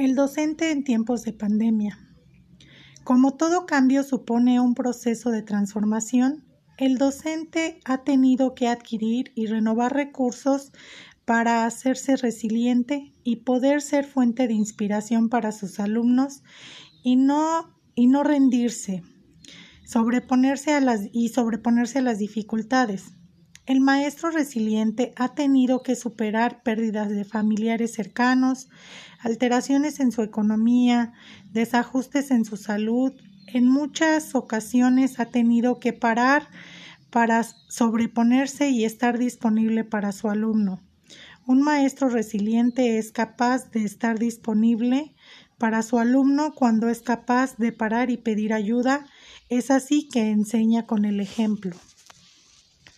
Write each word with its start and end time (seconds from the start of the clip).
El 0.00 0.14
docente 0.14 0.70
en 0.70 0.82
tiempos 0.82 1.24
de 1.24 1.34
pandemia. 1.34 1.98
Como 3.04 3.34
todo 3.34 3.66
cambio 3.66 4.02
supone 4.02 4.58
un 4.58 4.72
proceso 4.72 5.30
de 5.30 5.42
transformación, 5.42 6.42
el 6.78 6.96
docente 6.96 7.80
ha 7.84 8.02
tenido 8.02 8.54
que 8.54 8.66
adquirir 8.66 9.30
y 9.34 9.44
renovar 9.44 9.92
recursos 9.92 10.72
para 11.26 11.66
hacerse 11.66 12.16
resiliente 12.16 13.12
y 13.24 13.44
poder 13.44 13.82
ser 13.82 14.06
fuente 14.06 14.48
de 14.48 14.54
inspiración 14.54 15.28
para 15.28 15.52
sus 15.52 15.78
alumnos 15.78 16.44
y 17.02 17.16
no, 17.16 17.76
y 17.94 18.06
no 18.06 18.24
rendirse, 18.24 19.02
sobreponerse 19.84 20.72
a 20.72 20.80
las, 20.80 21.10
y 21.12 21.28
sobreponerse 21.28 21.98
a 21.98 22.02
las 22.02 22.18
dificultades. 22.18 23.19
El 23.70 23.80
maestro 23.80 24.30
resiliente 24.32 25.12
ha 25.14 25.32
tenido 25.36 25.84
que 25.84 25.94
superar 25.94 26.60
pérdidas 26.64 27.08
de 27.08 27.24
familiares 27.24 27.92
cercanos, 27.92 28.68
alteraciones 29.20 30.00
en 30.00 30.10
su 30.10 30.22
economía, 30.22 31.12
desajustes 31.52 32.32
en 32.32 32.44
su 32.44 32.56
salud. 32.56 33.12
En 33.46 33.68
muchas 33.68 34.34
ocasiones 34.34 35.20
ha 35.20 35.26
tenido 35.26 35.78
que 35.78 35.92
parar 35.92 36.48
para 37.10 37.44
sobreponerse 37.44 38.70
y 38.70 38.84
estar 38.84 39.18
disponible 39.18 39.84
para 39.84 40.10
su 40.10 40.28
alumno. 40.28 40.80
Un 41.46 41.62
maestro 41.62 42.08
resiliente 42.08 42.98
es 42.98 43.12
capaz 43.12 43.70
de 43.70 43.84
estar 43.84 44.18
disponible 44.18 45.14
para 45.58 45.84
su 45.84 46.00
alumno 46.00 46.54
cuando 46.56 46.88
es 46.88 47.02
capaz 47.02 47.56
de 47.56 47.70
parar 47.70 48.10
y 48.10 48.16
pedir 48.16 48.52
ayuda. 48.52 49.06
Es 49.48 49.70
así 49.70 50.08
que 50.08 50.30
enseña 50.30 50.86
con 50.86 51.04
el 51.04 51.20
ejemplo. 51.20 51.76